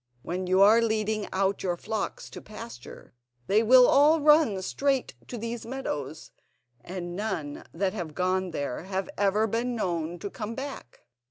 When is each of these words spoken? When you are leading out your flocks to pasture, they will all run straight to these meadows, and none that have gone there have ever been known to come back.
When 0.23 0.47
you 0.47 0.63
are 0.63 0.81
leading 0.81 1.27
out 1.31 1.61
your 1.61 1.77
flocks 1.77 2.27
to 2.31 2.41
pasture, 2.41 3.13
they 3.45 3.61
will 3.61 3.85
all 3.87 4.19
run 4.19 4.59
straight 4.63 5.13
to 5.27 5.37
these 5.37 5.63
meadows, 5.63 6.31
and 6.83 7.15
none 7.15 7.65
that 7.71 7.93
have 7.93 8.15
gone 8.15 8.49
there 8.49 8.85
have 8.85 9.11
ever 9.15 9.45
been 9.45 9.75
known 9.75 10.17
to 10.17 10.31
come 10.31 10.55
back. 10.55 11.01